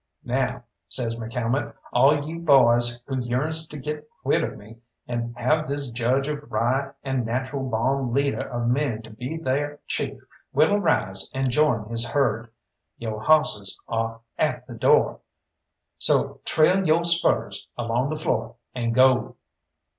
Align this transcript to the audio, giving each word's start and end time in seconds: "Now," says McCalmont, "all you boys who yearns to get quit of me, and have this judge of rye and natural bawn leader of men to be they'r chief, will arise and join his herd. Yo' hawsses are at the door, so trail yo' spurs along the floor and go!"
"Now," 0.25 0.63
says 0.89 1.19
McCalmont, 1.19 1.75
"all 1.93 2.25
you 2.27 2.39
boys 2.39 3.03
who 3.05 3.19
yearns 3.19 3.67
to 3.67 3.77
get 3.77 4.09
quit 4.23 4.43
of 4.43 4.57
me, 4.57 4.77
and 5.07 5.37
have 5.37 5.67
this 5.67 5.91
judge 5.91 6.27
of 6.27 6.51
rye 6.51 6.89
and 7.03 7.23
natural 7.23 7.69
bawn 7.69 8.11
leader 8.11 8.49
of 8.49 8.67
men 8.67 9.03
to 9.03 9.11
be 9.11 9.37
they'r 9.37 9.77
chief, 9.85 10.17
will 10.53 10.73
arise 10.73 11.29
and 11.35 11.51
join 11.51 11.87
his 11.87 12.07
herd. 12.07 12.49
Yo' 12.97 13.19
hawsses 13.19 13.79
are 13.87 14.21
at 14.39 14.65
the 14.65 14.73
door, 14.73 15.19
so 15.99 16.41
trail 16.45 16.83
yo' 16.83 17.03
spurs 17.03 17.67
along 17.77 18.09
the 18.09 18.17
floor 18.19 18.55
and 18.73 18.95
go!" 18.95 19.35